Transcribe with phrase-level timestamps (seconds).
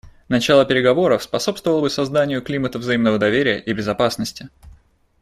[0.29, 4.49] Начало переговоров способствовало бы созданию климата взаимного доверия и безопасности.